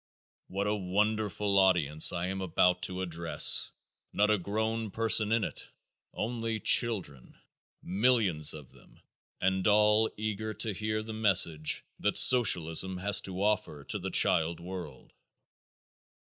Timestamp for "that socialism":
11.99-12.97